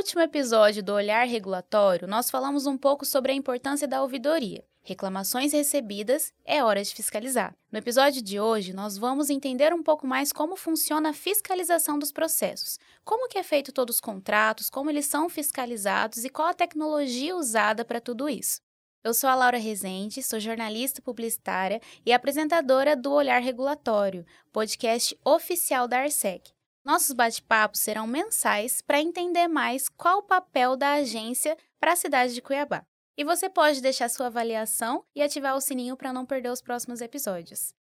[0.00, 4.64] último episódio do Olhar Regulatório, nós falamos um pouco sobre a importância da ouvidoria.
[4.82, 7.54] Reclamações recebidas, é hora de fiscalizar.
[7.70, 12.10] No episódio de hoje, nós vamos entender um pouco mais como funciona a fiscalização dos
[12.10, 16.54] processos, como que é feito todos os contratos, como eles são fiscalizados e qual a
[16.54, 18.62] tecnologia usada para tudo isso.
[19.04, 25.86] Eu sou a Laura Rezende, sou jornalista publicitária e apresentadora do Olhar Regulatório, podcast oficial
[25.86, 26.58] da Arsec.
[26.84, 32.34] Nossos bate-papos serão mensais para entender mais qual o papel da agência para a cidade
[32.34, 32.84] de Cuiabá.
[33.16, 37.02] E você pode deixar sua avaliação e ativar o sininho para não perder os próximos
[37.02, 37.74] episódios.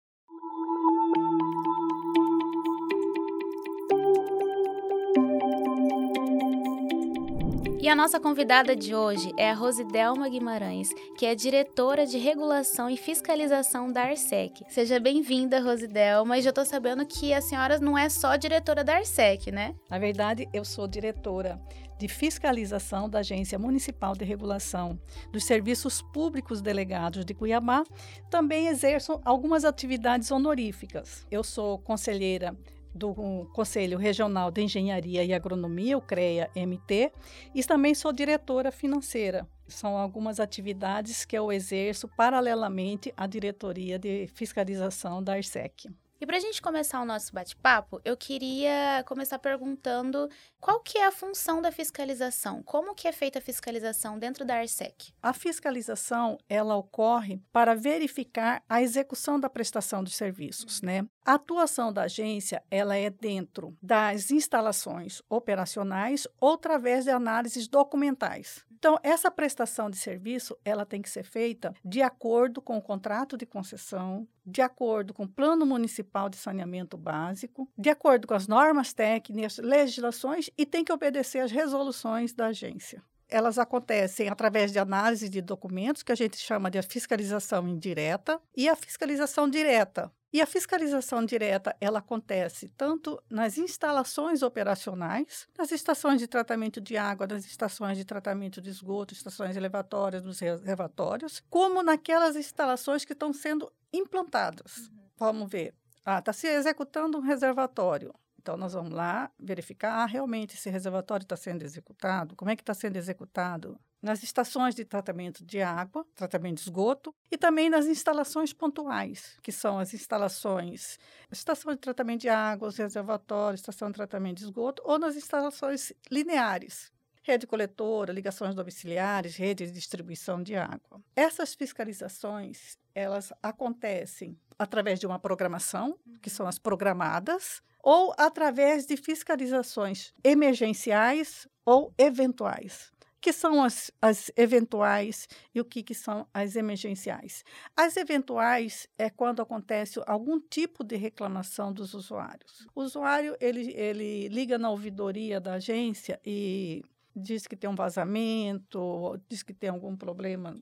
[7.88, 12.90] E a nossa convidada de hoje é a Rosidelma Guimarães, que é diretora de regulação
[12.90, 14.62] e fiscalização da Arsec.
[14.68, 16.36] Seja bem-vinda, Rosidelma.
[16.36, 19.74] E já estou sabendo que a senhora não é só diretora da Arsec, né?
[19.88, 21.58] Na verdade, eu sou diretora
[21.98, 25.00] de fiscalização da Agência Municipal de Regulação
[25.32, 27.84] dos Serviços Públicos Delegados de Cuiabá.
[28.28, 31.26] Também exerço algumas atividades honoríficas.
[31.30, 32.54] Eu sou conselheira
[32.94, 37.12] do Conselho Regional de Engenharia e Agronomia, o CREA-MT,
[37.54, 39.46] e também sou diretora financeira.
[39.66, 45.88] São algumas atividades que eu exerço paralelamente à diretoria de fiscalização da ARSEC.
[46.20, 50.28] E para a gente começar o nosso bate-papo, eu queria começar perguntando
[50.58, 52.60] qual que é a função da fiscalização?
[52.64, 55.12] Como que é feita a fiscalização dentro da ARSEC?
[55.22, 61.06] A fiscalização, ela ocorre para verificar a execução da prestação dos serviços, né?
[61.28, 68.64] A atuação da agência, ela é dentro das instalações operacionais ou através de análises documentais.
[68.72, 73.36] Então, essa prestação de serviço, ela tem que ser feita de acordo com o contrato
[73.36, 78.48] de concessão, de acordo com o Plano Municipal de Saneamento Básico, de acordo com as
[78.48, 84.78] normas técnicas, legislações e tem que obedecer às resoluções da agência elas acontecem através de
[84.78, 90.42] análise de documentos, que a gente chama de fiscalização indireta, e a fiscalização direta, e
[90.42, 97.26] a fiscalização direta, ela acontece tanto nas instalações operacionais, nas estações de tratamento de água,
[97.26, 103.32] nas estações de tratamento de esgoto, estações elevatórias, nos reservatórios, como naquelas instalações que estão
[103.32, 104.76] sendo implantadas.
[104.76, 104.98] Uhum.
[105.16, 105.74] Vamos ver.
[106.04, 108.14] Ah, está se executando um reservatório.
[108.48, 112.62] Então, nós vamos lá verificar, ah, realmente esse reservatório está sendo executado, como é que
[112.62, 113.78] está sendo executado?
[114.00, 119.52] Nas estações de tratamento de água, tratamento de esgoto, e também nas instalações pontuais, que
[119.52, 120.98] são as instalações,
[121.30, 125.92] estação de tratamento de água, os reservatórios, estação de tratamento de esgoto, ou nas instalações
[126.10, 126.90] lineares,
[127.28, 131.02] rede coletora, ligações domiciliares, rede de distribuição de água.
[131.14, 138.96] Essas fiscalizações, elas acontecem através de uma programação, que são as programadas, ou através de
[138.96, 142.90] fiscalizações emergenciais ou eventuais.
[143.20, 147.44] Que são as, as eventuais e o que, que são as emergenciais?
[147.76, 152.66] As eventuais é quando acontece algum tipo de reclamação dos usuários.
[152.74, 156.84] O usuário ele, ele liga na ouvidoria da agência e
[157.18, 160.54] diz que tem um vazamento, diz que tem algum problema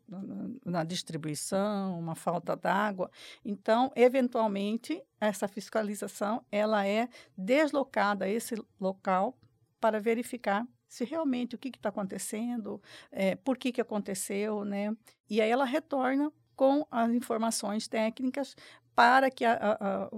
[0.65, 3.11] na, distribuição, uma falta d'água.
[3.45, 9.37] Então, eventualmente, essa fiscalização ela é deslocada a esse local
[9.81, 12.81] para verificar se realmente o que está acontecendo,
[13.11, 14.97] é, por que, que aconteceu, né?
[15.29, 18.57] E aí ela retorna com as informações técnicas
[18.97, 20.11] para que a, a,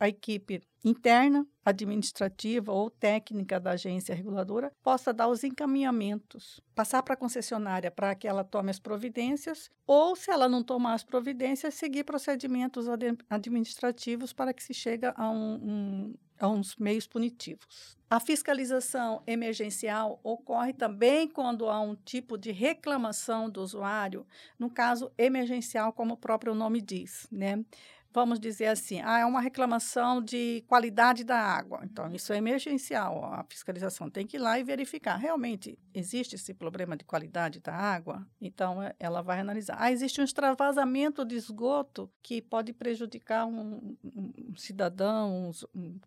[0.00, 7.12] a, equipe interna, administrativa ou técnica da agência reguladora possa dar os encaminhamentos, passar para
[7.12, 11.74] a concessionária para que ela tome as providências, ou, se ela não tomar as providências,
[11.74, 12.86] seguir procedimentos
[13.28, 17.98] administrativos para que se chegue a, um, um, a uns meios punitivos.
[18.08, 24.26] A fiscalização emergencial ocorre também quando há um tipo de reclamação do usuário,
[24.58, 27.62] no caso emergencial, como o próprio nome diz, né?
[28.12, 31.80] Vamos dizer assim, ah, é uma reclamação de qualidade da água.
[31.84, 33.24] Então, isso é emergencial.
[33.24, 35.16] A fiscalização tem que ir lá e verificar.
[35.16, 38.26] Realmente existe esse problema de qualidade da água?
[38.40, 39.76] Então, é, ela vai analisar.
[39.78, 46.00] Ah, existe um extravasamento de esgoto que pode prejudicar um, um cidadão, um, um,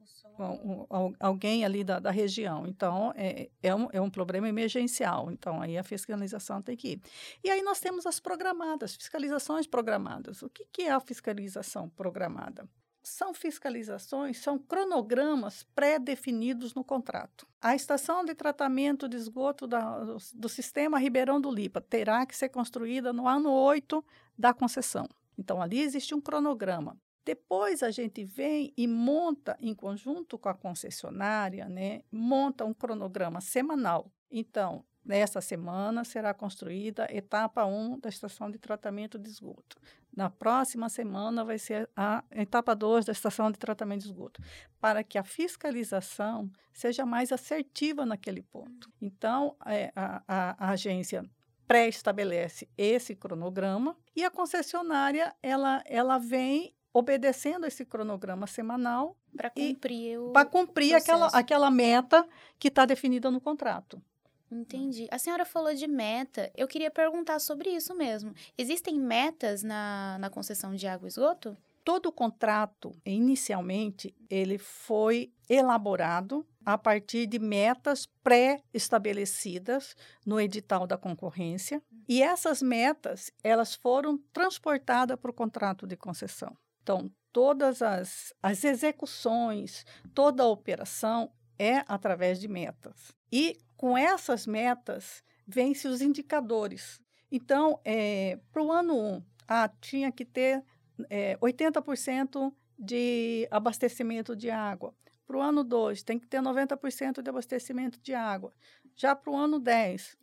[1.19, 2.65] alguém ali da, da, região.
[2.67, 5.31] Então, é, é, um, é um problema emergencial.
[5.31, 7.01] Então, aí a fiscalização tem que ir.
[7.43, 10.41] E aí nós temos as programadas, fiscalizações programadas.
[10.41, 12.67] O que, que é a fiscalização programada?
[13.03, 17.47] São fiscalizações, são cronogramas pré-definidos no contrato.
[17.61, 22.35] A estação de tratamento de esgoto da, do, do sistema Ribeirão do Lipa terá que
[22.35, 24.03] ser construída no ano 8
[24.35, 25.07] da concessão.
[25.37, 26.97] Então, ali existe um cronograma.
[27.25, 33.41] Depois a gente vem e monta, em conjunto com a concessionária, né, monta um cronograma
[33.41, 39.77] semanal Então, nesta semana será construída etapa 1 da estação de tratamento de esgoto.
[40.15, 44.41] Na próxima semana vai ser a etapa 2 da estação de tratamento de esgoto,
[44.79, 48.91] para que a fiscalização seja mais assertiva naquele ponto.
[49.01, 51.23] Então, é, a, a, a agência
[51.67, 60.17] pré-estabelece esse cronograma e a concessionária ela, ela vem obedecendo esse cronograma semanal para cumprir,
[60.31, 62.25] para cumprir aquela, aquela meta
[62.57, 64.01] que está definida no contrato.
[64.49, 65.05] Entendi.
[65.11, 66.49] A senhora falou de meta.
[66.55, 68.33] Eu queria perguntar sobre isso mesmo.
[68.57, 71.57] Existem metas na, na concessão de água e esgoto?
[71.83, 80.97] Todo o contrato, inicialmente, ele foi elaborado a partir de metas pré-estabelecidas no edital da
[80.97, 86.57] concorrência, e essas metas, elas foram transportadas para o contrato de concessão.
[86.85, 89.83] Então, todas as, as execuções,
[90.13, 93.11] toda a operação é através de metas.
[93.31, 97.01] E com essas metas, vêm-se os indicadores.
[97.31, 100.63] Então, é, para o ano 1, ah, tinha que ter
[101.09, 104.93] é, 80% de abastecimento de água.
[105.25, 108.53] Para o ano 2, tem que ter 90% de abastecimento de água.
[108.95, 110.15] Já para o ano 10,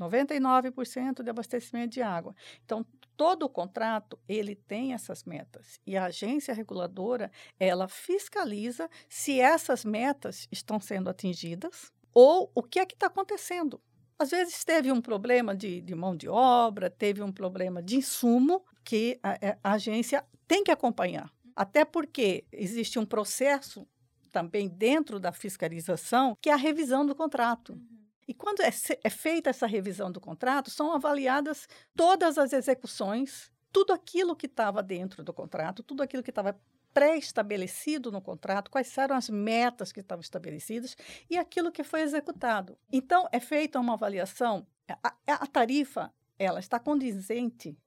[0.00, 2.34] 99% de abastecimento de água.
[2.64, 2.82] Então,
[3.18, 5.80] todo o contrato, ele tem essas metas.
[5.84, 12.78] E a agência reguladora, ela fiscaliza se essas metas estão sendo atingidas ou o que
[12.78, 13.80] é que está acontecendo.
[14.16, 18.64] Às vezes teve um problema de, de, mão de obra, teve um problema de insumo
[18.84, 21.30] que a, é, a agência tem que acompanhar.
[21.56, 23.86] Até porque existe um processo
[24.30, 27.72] também dentro da fiscalização, que é a revisão do contrato.
[27.72, 27.98] Uhum.
[28.28, 28.70] E quando é,
[29.02, 31.66] é, feita essa revisão do contrato, são avaliadas
[31.96, 36.60] todas as execuções, tudo aquilo que estava dentro do contrato, tudo aquilo que estava
[36.92, 40.94] pré-estabelecido no contrato, quais eram as metas que estavam estabelecidas
[41.30, 42.76] e aquilo que foi executado.
[42.92, 44.66] Então, é feita uma avaliação,
[45.02, 47.78] a, a tarifa ela está condizente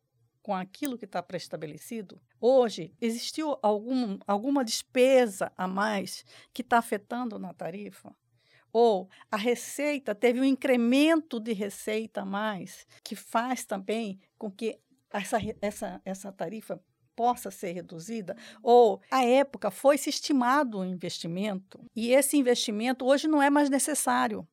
[0.41, 2.19] com aquilo que está pré-estabelecido?
[2.39, 8.15] Hoje, existiu algum, alguma despesa a mais que está afetando na tarifa?
[8.73, 14.79] Ou a receita teve um incremento de receita a mais, que faz também com que
[15.11, 16.81] essa, essa, essa tarifa
[17.15, 23.27] possa ser reduzida, ou à época foi se estimado um investimento e esse investimento hoje
[23.27, 24.47] não é mais necessário.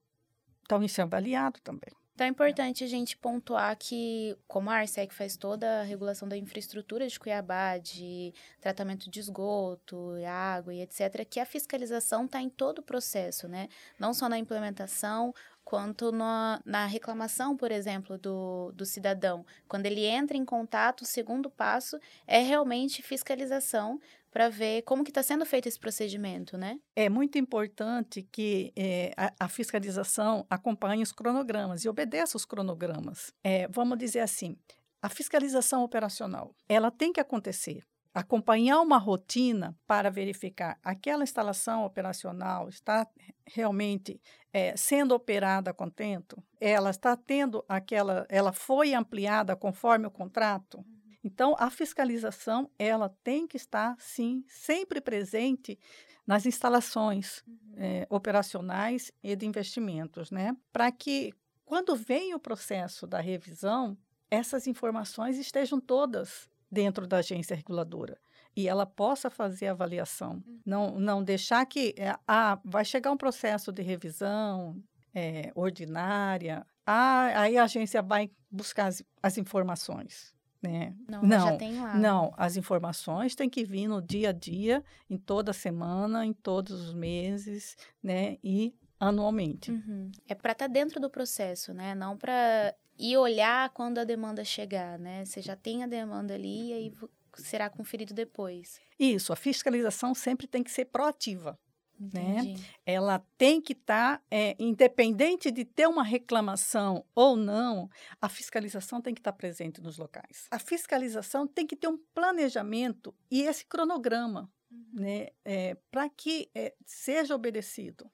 [0.62, 1.94] Então, isso é avaliado também.
[2.19, 6.37] Então é importante a gente pontuar que, como a Arsec faz toda a regulação da
[6.37, 12.50] infraestrutura de Cuiabá, de tratamento de esgoto, água e etc., que a fiscalização está em
[12.50, 13.69] todo o processo, né?
[14.00, 15.32] Não só na implementação,
[15.69, 19.44] quanto na, na reclamação, por exemplo, do, do cidadão.
[19.69, 24.00] Quando ele entra em contato, o segundo passo é realmente fiscalização
[24.31, 26.81] para ver como que está sendo feito esse procedimento, né?
[26.97, 33.31] É muito importante que é, a, a, fiscalização acompanhe os cronogramas e obedeça os cronogramas.
[33.44, 34.56] É, vamos dizer assim,
[35.03, 37.85] a fiscalização operacional, ela tem que acontecer
[38.20, 43.06] acompanhar uma rotina para verificar aquela instalação operacional está
[43.47, 44.20] realmente
[44.53, 50.85] é, sendo operada a contento, ela está tendo aquela, ela foi ampliada conforme o contrato.
[51.23, 55.79] Então, a fiscalização ela tem que estar sim sempre presente
[56.26, 57.44] nas instalações
[57.76, 60.56] é, operacionais e de investimentos, né?
[60.73, 61.32] Para que
[61.64, 63.97] quando vem o processo da revisão,
[64.31, 68.18] essas informações estejam todas dentro da agência reguladora
[68.56, 70.42] e ela possa fazer a avaliação.
[70.46, 70.60] Uhum.
[70.66, 74.76] Não, não deixar que é, ah, vai chegar um processo de revisão
[75.14, 80.34] é, ordinária, ah, aí a agência vai buscar as, as informações.
[80.60, 80.92] Né?
[81.08, 81.94] Não, não, já tem lá.
[81.94, 86.80] Não, as informações têm que vir no dia a dia, em toda semana, em todos
[86.80, 88.38] os meses, né?
[88.42, 89.70] E anualmente.
[89.70, 90.10] Uhum.
[90.26, 91.94] É para estar tá dentro do processo, né?
[91.94, 95.25] Não para e olhar quando a demanda chegar, né?
[95.25, 96.93] Você já tem a demanda ali e aí
[97.35, 98.81] será conferido depois.
[98.99, 101.59] Isso, a fiscalização sempre tem que ser proativa.
[102.00, 102.55] Né?
[102.87, 107.90] Ela tem que estar, tá, é, independente de ter uma reclamação ou não,
[108.21, 110.47] a fiscalização tem que estar tá presente nos locais.
[110.50, 114.87] A fiscalização tem que ter um planejamento e esse cronograma, uhum.
[114.93, 115.28] né?
[115.45, 118.09] É, para que é, seja obedecido.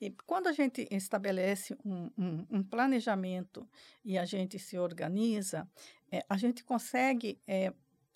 [0.00, 3.68] E quando a gente estabelece um, um, um planejamento
[4.04, 5.68] e a gente se organiza,
[6.10, 7.72] é, a gente consegue é,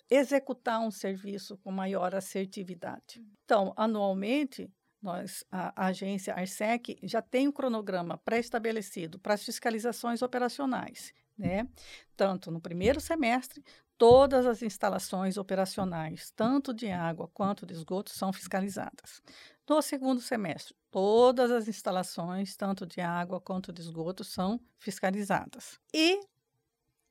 [0.09, 3.23] executar um serviço com maior assertividade.
[3.43, 10.23] Então, anualmente, nós, a, a agência ARSEC já tem um cronograma pré-estabelecido para as fiscalizações
[10.23, 11.13] operacionais.
[11.37, 11.67] Né?
[12.15, 13.63] Tanto no primeiro semestre,
[13.97, 19.21] todas as instalações operacionais, tanto de água quanto de esgoto, são fiscalizadas.
[19.67, 25.79] No segundo semestre, todas as instalações, tanto de água quanto de esgoto, são fiscalizadas.
[25.93, 26.19] E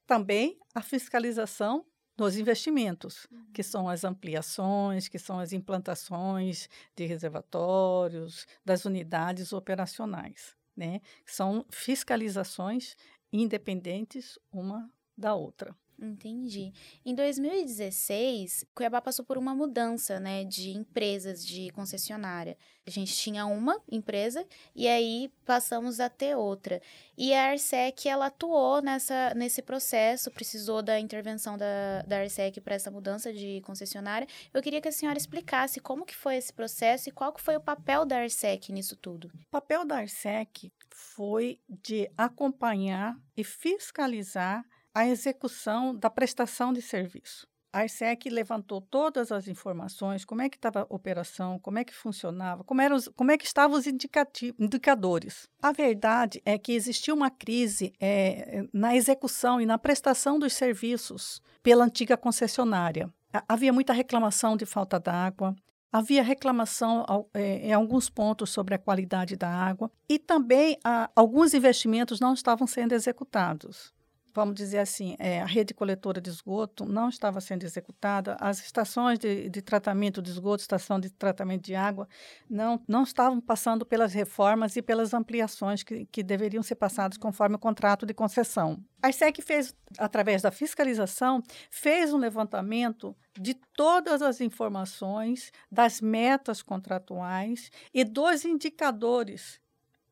[0.07, 1.85] também a fiscalização
[2.17, 3.69] dos investimentos, que uhum.
[3.69, 11.01] são as ampliações, que são as implantações de reservatórios, das unidades operacionais, né?
[11.27, 12.97] São fiscalizações
[13.43, 15.77] independentes uma da outra.
[15.99, 16.73] Entendi.
[17.05, 22.57] Em 2016, Cuiabá passou por uma mudança, né, de empresas de concessionária.
[22.87, 26.83] A gente tinha uma empresa e aí passamos a ter outra.
[27.17, 32.75] E a Arsec, ela atuou nessa, nesse processo, precisou da intervenção da, da Arsec para
[32.75, 34.29] essa mudança de concessionária.
[34.53, 37.57] Eu queria que a senhora explicasse como que foi esse processo e qual que foi
[37.57, 39.31] o papel da Arsec nisso tudo.
[39.35, 47.47] O papel da Arsec foi de acompanhar e fiscalizar a execução da prestação de serviço.
[47.75, 51.93] A ISEC levantou todas as informações, como é que estava a operação, como é que
[51.93, 55.49] funcionava, como, eram os, como é que estavam os indicadores.
[55.61, 61.43] A verdade é que existia uma crise é, na execução e na prestação dos serviços
[61.65, 63.13] pela antiga concessionária.
[63.49, 65.57] Havia muita reclamação de falta d'água,
[65.91, 71.53] havia reclamação é, em alguns pontos sobre a qualidade da água e também a, alguns
[71.55, 73.94] investimentos não estavam sendo executados
[74.35, 79.19] vamos dizer assim, é, a rede coletora de esgoto não estava sendo executada, as estações
[79.19, 82.09] de, de, tratamento de esgoto, estação de tratamento de água,
[82.51, 87.55] não, não estavam passando pelas reformas e pelas ampliações que, que deveriam ser passadas conforme
[87.55, 88.83] o contrato de concessão.
[89.01, 96.61] A ISEC fez, através da fiscalização, fez um levantamento de todas as informações das metas
[96.61, 99.61] contratuais e dos indicadores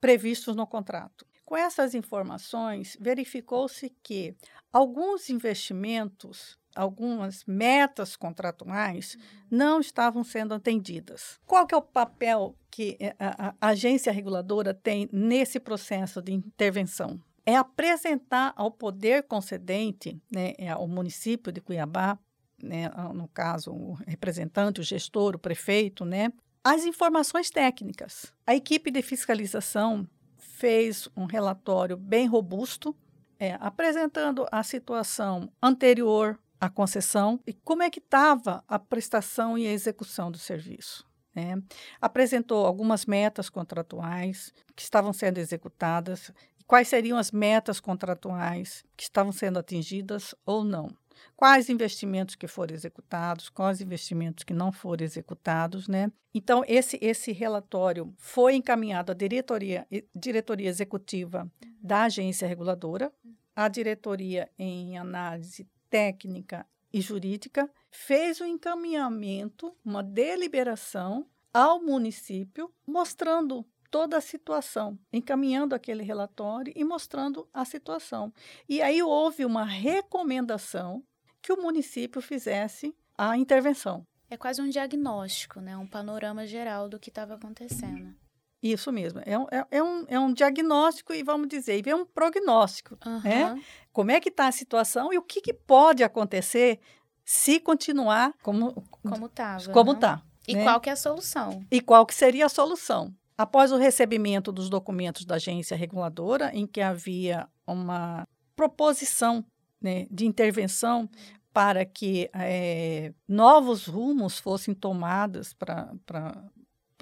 [0.01, 1.27] previstos no contrato.
[1.53, 4.35] Com essas informações, verificou-se que
[4.73, 9.19] alguns investimentos, algumas metas contratuais
[9.51, 11.39] não estavam sendo atendidas.
[11.45, 16.33] Qual que é o papel que eh, a, a agência reguladora tem nesse processo de
[16.33, 17.21] intervenção?
[17.45, 22.19] É apresentar ao poder concedente, né, é ao município de Cuiabá,
[22.63, 26.33] né, no caso, o representante, o gestor, o prefeito, né,
[26.65, 28.33] as informações técnicas.
[28.47, 30.09] A equipe de fiscalização
[30.53, 32.95] fez um relatório bem robusto,
[33.39, 39.67] é, apresentando a situação anterior à concessão e como é que estava a prestação e
[39.67, 41.05] a execução do serviço.
[41.35, 41.61] Né?
[42.01, 46.31] Apresentou algumas metas contratuais que estavam sendo executadas,
[46.67, 50.95] quais seriam as metas contratuais que estavam sendo atingidas ou não
[51.37, 56.11] quais investimentos que foram executados, quais investimentos que não foram executados, né?
[56.35, 63.13] Então, esse, esse relatório foi encaminhado à diretoria, diretoria executiva da agência reguladora,
[63.55, 72.73] à diretoria em análise técnica e jurídica, fez o um encaminhamento, uma deliberação ao município,
[72.87, 78.33] mostrando toda a situação, encaminhando aquele relatório e mostrando a situação.
[78.67, 81.05] E aí houve uma recomendação
[81.43, 84.07] que o município fizesse a intervenção.
[84.31, 85.77] É quase um diagnóstico, né?
[85.77, 88.15] um panorama geral do que estava acontecendo.
[88.63, 89.21] Isso mesmo.
[89.27, 92.97] É um, é, é, um, é um diagnóstico e, vamos dizer, é um prognóstico.
[93.05, 93.21] Uhum.
[93.21, 93.63] Né?
[93.93, 96.79] Como é que está a situação e o que, que, pode acontecer
[97.25, 99.73] se continuar como como estava.
[99.73, 100.23] Como está.
[100.47, 100.65] E né?
[100.65, 101.65] qual que é a solução?
[101.71, 103.15] E qual que seria a solução?
[103.37, 109.45] Após o recebimento dos documentos da agência reguladora, em que havia uma proposição
[109.83, 111.09] né, de intervenção
[111.53, 115.93] para que é, novos rumos fossem tomados para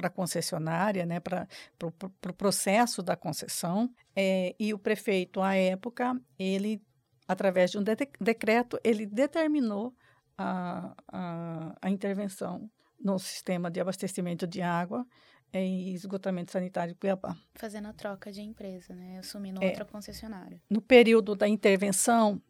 [0.01, 1.47] para a concessionária, né, para
[1.83, 3.93] o pro, pro processo da concessão.
[4.17, 6.83] É, e o prefeito, à época, ele,
[7.29, 9.95] através de um de decreto, ele determinou
[10.39, 15.07] a, a, a, intervenção no sistema de abastecimento de água
[15.53, 17.37] em esgotamento sanitário de Cuiabá.
[17.55, 20.63] Fazendo a troca de empresa, né, assumindo é, outra concessionária.
[20.71, 22.41] No período da intervenção,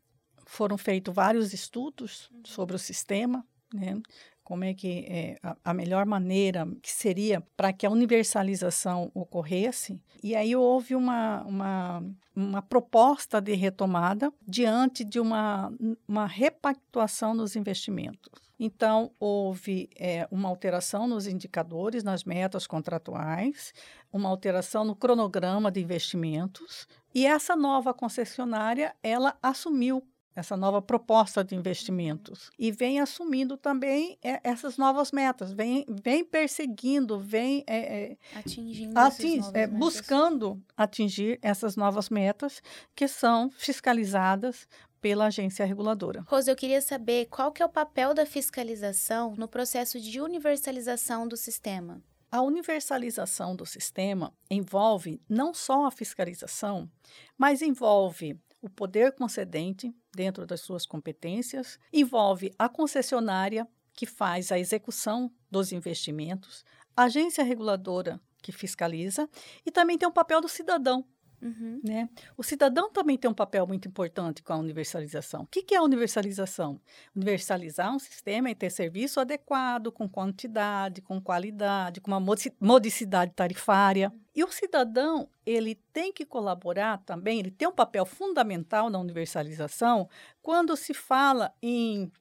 [0.50, 4.00] foram feitos vários estudos sobre o sistema, né?
[4.42, 10.02] como é que é, a, a, melhor maneira que seria para que a universalização ocorresse.
[10.24, 12.04] E aí houve uma, uma,
[12.34, 15.72] uma proposta de retomada diante de uma,
[16.08, 18.28] uma repactuação nos investimentos.
[18.58, 23.72] Então, houve é, uma alteração nos indicadores, nas metas contratuais,
[24.12, 31.42] uma alteração no cronograma de investimentos, e essa nova concessionária, ela assumiu essa nova proposta
[31.42, 38.16] de investimentos e vem assumindo também é, essas novas metas, vem, vem perseguindo, vem é,
[38.34, 39.40] atingindo, ating,
[39.72, 42.62] buscando atingir essas novas metas
[42.94, 44.68] que são fiscalizadas
[45.00, 46.24] pela agência reguladora.
[46.26, 51.26] Rose, eu queria saber qual que é o papel da fiscalização no processo de universalização
[51.26, 52.02] do sistema.
[52.30, 56.88] A universalização do sistema envolve não só a fiscalização,
[57.36, 64.58] mas envolve o poder concedente dentro das suas competências, envolve a concessionária que faz a
[64.58, 66.64] execução dos investimentos,
[66.96, 69.28] a agência reguladora que fiscaliza
[69.64, 71.04] e também tem o papel do cidadão
[71.42, 71.80] Uhum.
[71.82, 72.08] Né?
[72.36, 75.42] O cidadão também tem um papel muito importante com a universalização.
[75.42, 76.80] O que, que é a universalização?
[77.14, 84.12] Universalizar um sistema e ter serviço adequado, com quantidade, com qualidade, com uma modicidade tarifária.
[84.34, 90.08] E o cidadão, ele tem que colaborar também, ele tem um papel fundamental na universalização
[90.42, 92.12] quando se fala em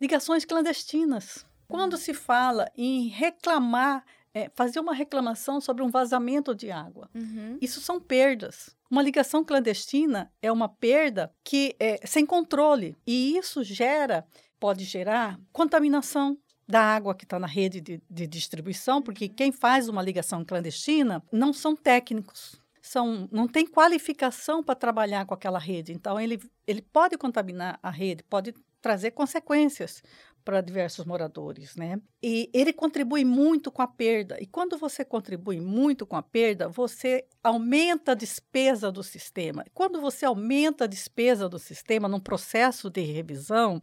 [0.00, 6.70] ligações clandestinas, quando se fala em reclamar é, fazer uma reclamação sobre um vazamento de
[6.70, 7.08] água.
[7.14, 7.58] Uhum.
[7.60, 8.76] Isso são perdas.
[8.90, 14.26] Uma ligação clandestina é uma perda que é sem controle e isso gera,
[14.58, 19.34] pode gerar contaminação da água que está na rede de, de distribuição, porque uhum.
[19.34, 25.34] quem faz uma ligação clandestina não são técnicos, são, não tem qualificação para trabalhar com
[25.34, 25.92] aquela rede.
[25.92, 30.02] Então, ele, ele pode contaminar a rede, pode trazer consequências
[30.44, 32.00] para diversos moradores, né?
[32.22, 34.36] E ele contribui muito com a perda.
[34.40, 39.64] E quando você contribui muito com a perda, você aumenta a despesa do sistema.
[39.72, 43.82] Quando você aumenta a despesa do sistema num processo de revisão,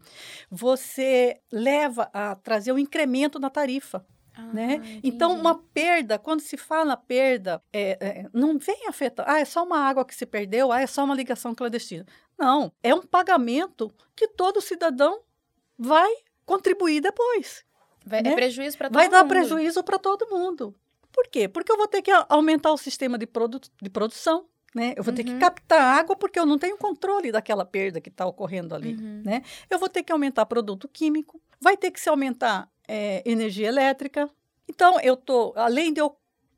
[0.50, 4.06] você leva a trazer um incremento na tarifa.
[4.38, 5.00] Ah, né?
[5.04, 9.26] Então, uma perda, quando se fala perda, é, é, não vem afetar.
[9.28, 12.06] Ah, é só uma água que se perdeu, ah, é só uma ligação clandestina.
[12.38, 15.22] Não, é um pagamento que todo cidadão
[15.78, 16.12] vai
[16.48, 17.64] contribuir depois.
[18.04, 18.34] Vai né?
[18.34, 19.14] prejuízo para todo Vai mundo.
[19.14, 20.74] dar prejuízo para todo mundo.
[21.12, 21.48] Por quê?
[21.48, 24.94] Porque eu vou ter que aumentar o sistema de, produ de produção, né?
[24.96, 25.18] Eu vou uhum.
[25.18, 25.40] ter que uhum.
[25.40, 29.22] captar água porque eu não tenho controle daquela perda que está ocorrendo ali, uhum.
[29.26, 29.44] né?
[29.70, 34.30] Eu vou ter que aumentar produto químico, vai ter que se aumentar é, energia elétrica.
[34.70, 36.16] Então, eu tô, além de eu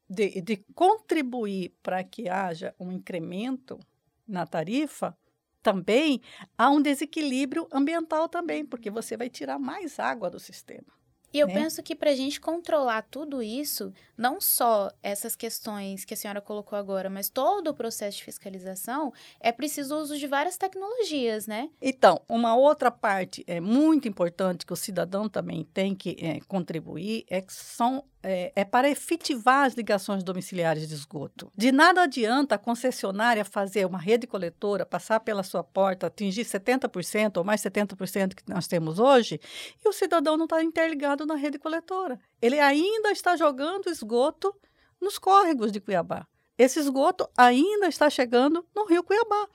[0.09, 3.79] de, de contribuir para que haja um incremento
[4.27, 5.15] na tarifa,
[5.61, 6.21] também
[6.57, 10.99] há um desequilíbrio ambiental também, porque você vai tirar mais água do sistema.
[11.33, 11.53] E eu né?
[11.53, 16.41] penso que para a gente controlar tudo isso, não só essas questões que a senhora
[16.41, 21.45] colocou agora, mas todo o processo de fiscalização, é preciso o uso de várias tecnologias,
[21.45, 21.69] né?
[21.81, 27.25] Então, uma outra parte é muito importante que o cidadão também tem que é, contribuir
[27.29, 31.51] é que são é, é, para efetivar as ligações domiciliares de esgoto.
[31.55, 37.37] De nada adianta a concessionária fazer uma rede coletora, passar pela sua porta, atingir 70%
[37.37, 39.39] ou mais 70% que nós temos hoje,
[39.83, 42.19] e o cidadão não está interligado na rede coletora.
[42.41, 44.53] Ele ainda está jogando esgoto
[44.99, 46.27] nos córregos de Cuiabá.
[46.57, 49.47] Esse esgoto ainda está chegando no rio Cuiabá.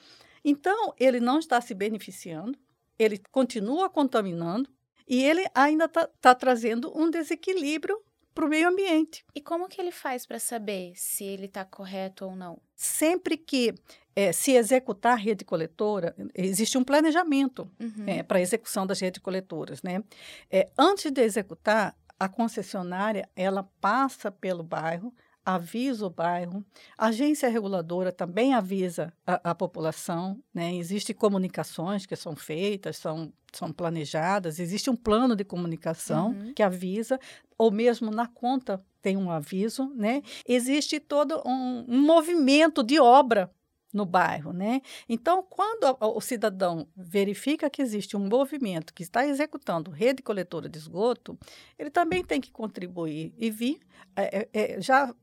[0.42, 2.58] Então, ele não está se beneficiando,
[2.98, 4.70] ele continua contaminando
[5.06, 7.98] e ele ainda está tá trazendo um desequilíbrio
[8.34, 9.24] para o meio ambiente.
[9.34, 12.60] E como que ele faz para saber se ele está correto ou não?
[12.74, 13.74] Sempre que
[14.16, 18.04] é, se executar a rede coletora, existe um planejamento uhum.
[18.06, 19.82] é, para a execução das redes coletoras.
[19.82, 20.02] Né?
[20.50, 26.64] É, antes de executar, a concessionária ela passa pelo bairro, avisa o bairro,
[26.96, 30.74] a agência reguladora também avisa a, a população, né?
[30.74, 36.54] Existem comunicações que são feitas, são, são planejadas, existe um plano de comunicação uhum.
[36.54, 37.20] que avisa,
[37.58, 40.22] ou mesmo na conta tem um aviso, né?
[40.48, 43.50] Existe todo um, um movimento de obra
[43.94, 44.82] no bairro, né?
[45.08, 50.76] Então, quando o cidadão verifica que existe um movimento que está executando rede coletora de
[50.76, 51.38] esgoto,
[51.78, 53.80] ele também tem que contribuir e vir
[54.16, 55.14] é, é, é já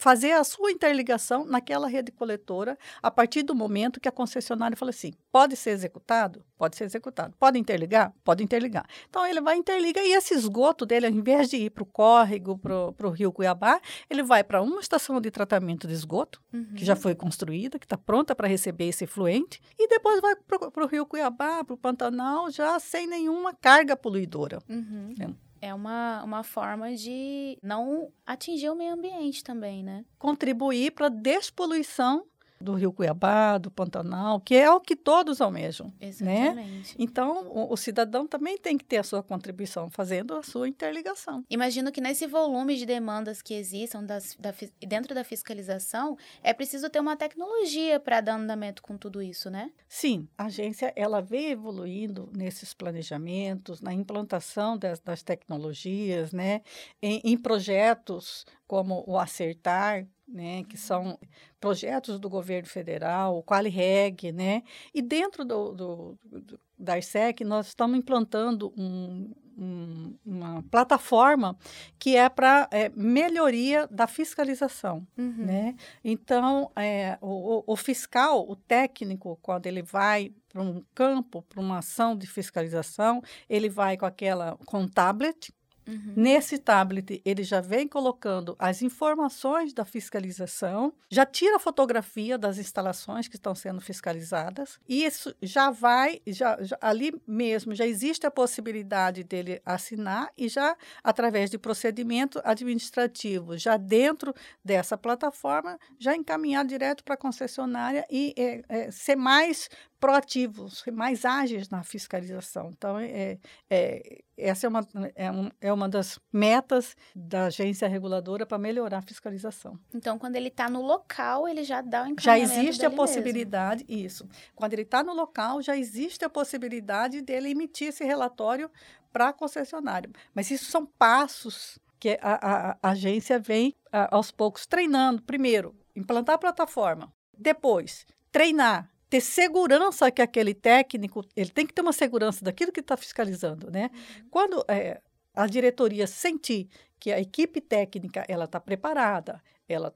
[0.00, 4.90] fazer a sua interligação naquela rede coletora a partir do momento que a concessionária fala
[4.90, 6.42] assim: pode ser executado?
[6.56, 7.34] Pode ser executado.
[7.38, 8.12] Pode interligar?
[8.24, 8.86] Pode interligar.
[9.08, 12.58] Então ele vai interligar e esse esgoto dele, ao invés de ir para o córrego,
[12.58, 16.72] para o rio Cuiabá, ele vai para uma estação de tratamento de esgoto, uhum.
[16.74, 20.84] que já foi construída, que está pronta para receber esse efluente, e depois vai para
[20.84, 24.60] o rio Cuiabá, para o Pantanal, já sem nenhuma carga poluidora.
[24.66, 25.14] Uhum.
[25.20, 30.04] É é uma, uma forma de não atingir o meio ambiente também, né?
[30.18, 32.26] Contribuir para a despoluição
[32.60, 35.92] do Rio Cuiabá, do Pantanal, que é o que todos almejam.
[36.00, 36.08] Né?
[36.08, 36.56] Exatamente.
[36.56, 36.94] Né?
[36.98, 41.44] Então, o, o, cidadão também tem que ter a sua contribuição, fazendo a sua interligação.
[41.48, 44.52] Imagino que nesse volume de demandas que existam das, da,
[44.86, 49.70] dentro da fiscalização, é preciso ter uma tecnologia para dar andamento com tudo isso, né?
[49.88, 56.60] Sim, a agência ela vem evoluindo nesses planejamentos, na implantação das, das tecnologias, né?
[57.02, 61.18] em, em projetos como o Acertar, né, que são
[61.60, 64.62] projetos do governo federal, o QualiReg, né,
[64.94, 71.56] e dentro do, do, do, da IRSEC nós estamos implantando um, um, uma plataforma
[71.98, 75.46] que é para é, melhoria da fiscalização, uhum.
[75.46, 81.60] né, então é, o, o fiscal, o técnico, quando ele vai para um campo, para
[81.60, 85.52] uma ação de fiscalização, ele vai com aquela com um tablet,
[85.86, 86.14] Uhum.
[86.16, 92.58] Nesse tablet, ele já vem colocando as informações da fiscalização, já tira a fotografia das
[92.58, 98.26] instalações que estão sendo fiscalizadas, e isso já vai, já, já, ali mesmo já existe
[98.26, 106.14] a possibilidade dele assinar e já, através de procedimento administrativo, já dentro dessa plataforma, já
[106.14, 109.68] encaminhar direto para a concessionária e é, é, ser mais
[110.00, 112.70] proativos, mais ágeis na fiscalização.
[112.70, 118.46] Então, é, é, essa é uma, é, um, é uma das metas da agência reguladora
[118.46, 119.78] para melhorar a fiscalização.
[119.94, 124.06] Então, quando ele está no local, ele já dá o Já existe a possibilidade, mesmo.
[124.06, 124.28] isso.
[124.56, 128.70] Quando ele está no local, já existe a possibilidade dele emitir esse relatório
[129.12, 130.10] para a concessionária.
[130.34, 135.20] Mas isso são passos que a, a, a agência vem a, aos poucos treinando.
[135.22, 137.12] Primeiro, implantar a plataforma.
[137.36, 142.80] Depois, treinar ter segurança que aquele técnico, ele tem que ter uma segurança daquilo que
[142.80, 143.90] está fiscalizando, né?
[143.92, 144.28] Uhum.
[144.30, 145.00] Quando é,
[145.34, 146.68] a diretoria sentir
[146.98, 149.92] que a equipe técnica ela está preparada, ela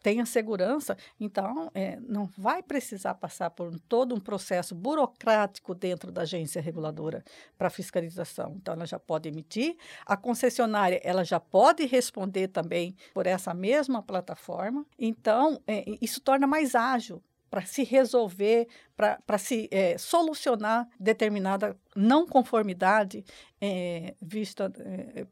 [0.00, 6.12] tem a segurança, então é, não vai precisar passar por todo um processo burocrático dentro
[6.12, 7.24] da agência reguladora
[7.56, 8.54] para fiscalização.
[8.56, 9.76] Então, ela já pode emitir,
[10.06, 14.86] a concessionária ela já pode responder também por essa mesma plataforma.
[14.98, 22.26] Então, é, isso torna mais ágil para se resolver, para se é, solucionar determinada não
[22.26, 23.24] conformidade
[23.60, 25.26] é, vista é,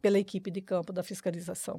[0.00, 1.76] pela equipe de campo da fiscalização.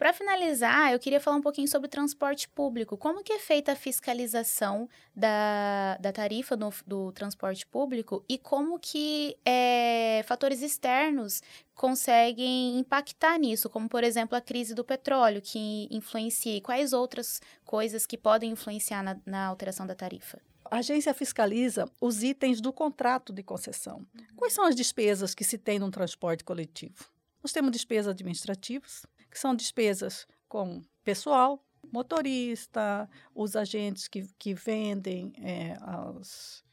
[0.00, 2.96] Para finalizar, eu queria falar um pouquinho sobre o transporte público.
[2.96, 8.78] Como que é feita a fiscalização da, da tarifa do, do transporte público e como
[8.78, 11.42] que é, fatores externos
[11.74, 17.42] conseguem impactar nisso, como, por exemplo, a crise do petróleo, que influencia, e quais outras
[17.66, 20.40] coisas que podem influenciar na, na alteração da tarifa?
[20.64, 24.06] A agência fiscaliza os itens do contrato de concessão.
[24.34, 27.04] Quais são as despesas que se tem no transporte coletivo?
[27.42, 35.32] Nós temos despesas administrativas, que são despesas com pessoal, motorista, os agentes que, que vendem
[35.42, 35.76] é,
[36.14, 36.64] os,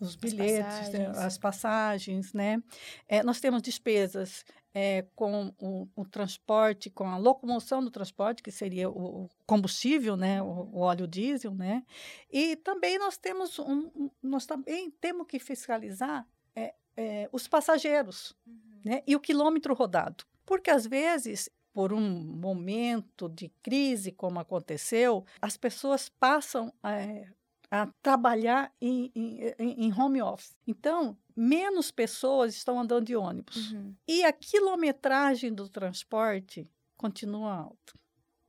[0.00, 2.62] os, bilhetes, as né, passagens, as passagens né?
[3.08, 8.50] É, nós temos despesas é, com o, o, transporte, com a locomoção do transporte, que
[8.50, 10.42] seria o combustível, né?
[10.42, 11.82] O, o óleo diesel, né?
[12.30, 18.80] E também nós temos um, nós também temos que fiscalizar é, é, os passageiros, uhum.
[18.84, 19.02] né?
[19.06, 20.24] E o quilômetro rodado.
[20.44, 27.28] Porque às vezes por um momento de crise como aconteceu, as pessoas passam é,
[27.70, 30.56] a trabalhar em, em, em, home office.
[30.66, 33.72] Então, menos pessoas estão andando de ônibus.
[33.72, 33.94] Uhum.
[34.08, 37.92] E a quilometragem do transporte continua alta.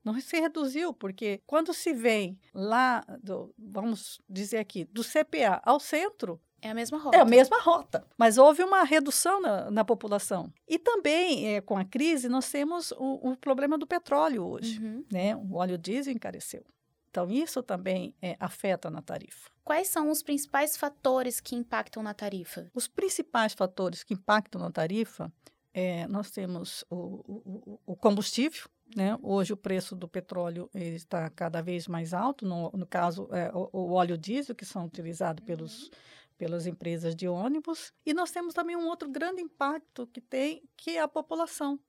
[0.05, 5.81] Não se reduziu, porque quando se vem lá, do, vamos dizer aqui, do CPA ao
[5.81, 7.17] centro, é a mesma rota.
[7.17, 10.51] É a mesma rota, mas houve uma redução na, na população.
[10.67, 14.79] E também, é, com a crise, nós temos o, o problema do petróleo hoje.
[14.79, 15.05] Uhum.
[15.11, 15.35] Né?
[15.35, 16.65] O óleo diesel encareceu.
[17.09, 19.49] Então, isso também é, afeta na tarifa.
[19.63, 22.69] Quais são os principais fatores que impactam na tarifa?
[22.73, 25.31] Os principais fatores que impactam na tarifa,
[25.73, 29.17] é, nós temos o, o, o combustível, né?
[29.21, 33.69] Hoje o preço do petróleo está cada vez mais alto, no, no caso é, o,
[33.73, 35.89] o, óleo diesel, que são utilizados pelos, uhum
[36.37, 37.93] pelas empresas de ônibus.
[38.05, 41.79] E nós temos também um outro grande impacto que tem, que é a população.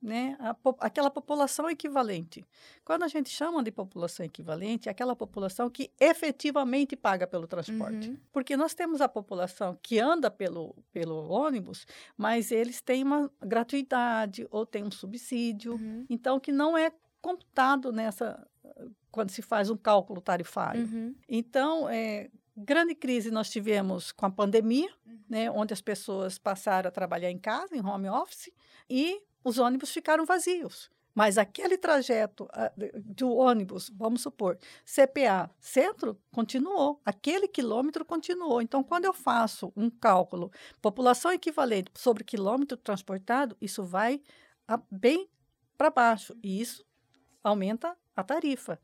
[0.00, 0.36] Né?
[0.38, 2.44] A, aquela população equivalente.
[2.84, 8.10] Quando a gente chama de população equivalente, é aquela população que efetivamente paga pelo transporte.
[8.10, 8.18] Uhum.
[8.30, 14.46] Porque nós temos a população que anda pelo, pelo ônibus, mas eles têm uma gratuidade
[14.50, 16.04] ou têm um subsídio, uhum.
[16.08, 18.46] então que não é computado nessa
[19.10, 20.82] quando se faz um cálculo tarifário.
[20.82, 21.14] Uhum.
[21.26, 25.18] Então, é, grande crise nós tivemos com a pandemia, uhum.
[25.28, 28.50] né, onde as pessoas passaram a trabalhar em casa, em home office,
[28.88, 30.90] e os ônibus ficaram vazios.
[31.14, 32.46] Mas aquele trajeto
[33.02, 37.00] do ônibus, vamos supor, CPA, centro, continuou.
[37.06, 38.60] Aquele quilômetro continuou.
[38.60, 44.20] Então, quando eu faço um cálculo, população equivalente sobre quilômetro transportado, isso vai
[44.90, 45.26] bem
[45.78, 46.36] para baixo.
[46.42, 46.84] E isso
[47.42, 48.78] aumenta a tarifa.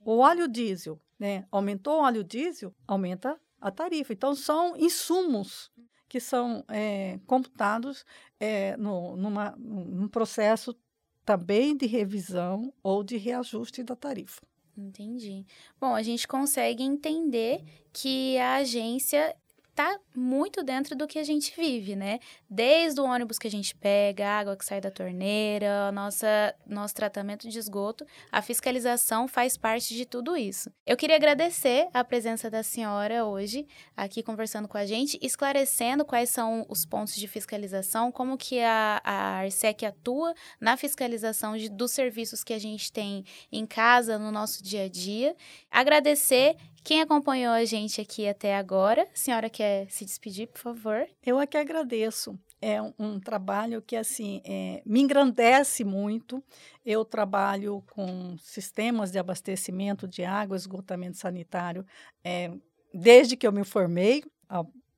[0.00, 1.46] O óleo diesel, né?
[1.50, 4.12] Aumentou o óleo diesel, aumenta a tarifa.
[4.12, 5.70] Então, são insumos
[6.08, 8.04] que são é, computados
[8.38, 10.76] é, no, numa, num processo
[11.24, 14.40] também de revisão ou de reajuste da tarifa.
[14.76, 15.44] Entendi.
[15.80, 19.34] Bom, a gente consegue entender que a agência
[19.76, 22.18] tá muito dentro do que a gente vive, né?
[22.48, 26.94] Desde o ônibus que a gente pega, a água que sai da torneira, nossa, nosso
[26.94, 30.70] tratamento de esgoto, a fiscalização faz parte de tudo isso.
[30.86, 36.30] Eu queria agradecer a presença da senhora hoje aqui conversando com a gente, esclarecendo quais
[36.30, 41.92] são os pontos de fiscalização, como que a, a Arsec atua na fiscalização de, dos
[41.92, 45.36] serviços que a gente tem em casa, no nosso dia a dia.
[45.70, 46.56] Agradecer
[46.86, 51.04] quem acompanhou a gente aqui até agora, senhora quer se despedir, por favor?
[51.20, 52.38] Eu aqui agradeço.
[52.62, 56.40] É um, um trabalho que assim é, me engrandece muito.
[56.84, 61.84] Eu trabalho com sistemas de abastecimento de água, esgotamento sanitário,
[62.22, 62.52] é,
[62.94, 64.22] desde que eu me formei,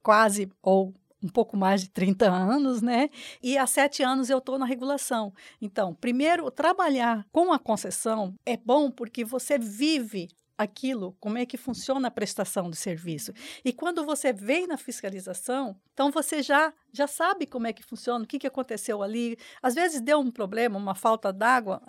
[0.03, 3.09] quase ou um pouco mais de 30 anos, né?
[3.43, 5.33] E há sete anos eu estou na regulação.
[5.61, 11.57] Então, primeiro, trabalhar com a concessão é bom porque você vive aquilo, como é que
[11.57, 13.33] funciona a prestação do serviço.
[13.65, 18.25] E quando você vem na fiscalização, então você já já sabe como é que funciona,
[18.25, 19.39] o que, que aconteceu ali.
[19.63, 21.81] Às vezes deu um problema, uma falta d'água,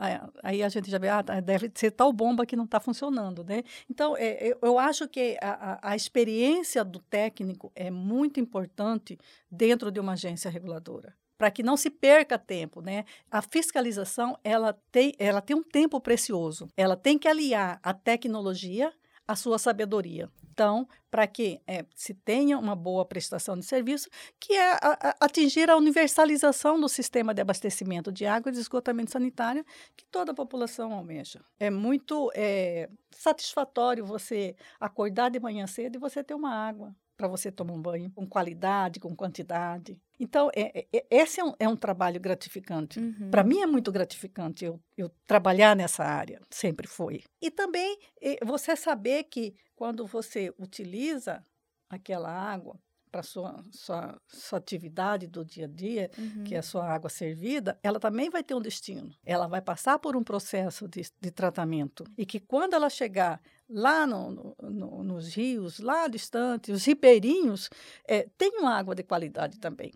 [0.44, 3.44] aí a gente já vê, ah, tá, deve ser tal bomba que não está funcionando,
[3.44, 3.64] né?
[3.90, 9.18] Então, é, eu acho que a, a experiência do técnico é muito importante
[9.50, 13.06] dentro de uma agência reguladora para que não se perca tempo, né?
[13.32, 16.68] A fiscalização, ela tem, ela tem um tempo precioso.
[16.76, 18.92] Ela tem que aliar a tecnologia
[19.26, 20.30] à sua sabedoria.
[20.52, 25.16] Então, para que é, se tenha uma boa prestação de serviço, que é a, a,
[25.22, 30.34] atingir a universalização do sistema de abastecimento de água e de esgotamento sanitário que toda
[30.34, 31.40] a população almeja.
[31.58, 37.30] É muito é, satisfatório você acordar de manhã cedo e você ter uma água para
[37.30, 39.98] você tomar um banho com qualidade, com quantidade.
[40.20, 43.00] Então, é, é, é, esse é um, é um trabalho gratificante.
[43.00, 43.30] Uhum.
[43.32, 47.24] Para mim é muito gratificante eu, eu trabalhar nessa área, sempre foi.
[47.42, 47.98] E também
[48.46, 51.44] você saber que quando você utiliza
[51.90, 52.78] aquela água,
[53.12, 56.44] para sua, sua sua atividade do dia a dia, uhum.
[56.44, 59.10] que é a sua água servida, ela também vai ter um destino.
[59.26, 64.06] Ela vai passar por um processo de, de tratamento e que quando ela chegar lá
[64.06, 67.70] no, no, nos rios, lá distante, os ribeirinhos,
[68.08, 69.92] é, tenham água de qualidade também.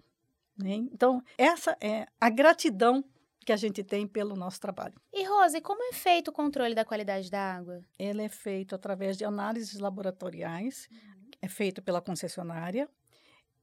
[0.58, 0.76] Né?
[0.92, 3.04] Então essa é a gratidão
[3.46, 4.94] que a gente tem pelo nosso trabalho.
[5.12, 7.84] E Rose, como é feito o controle da qualidade da água?
[8.00, 11.32] Ele é feito através de análises laboratoriais, uhum.
[11.42, 12.90] é feito pela concessionária,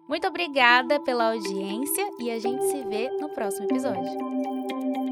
[0.08, 5.05] Muito obrigada pela audiência e a gente se vê no próximo episódio.